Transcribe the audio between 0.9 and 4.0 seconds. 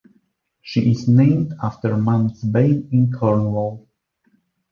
named after Mount's Bay in Cornwall.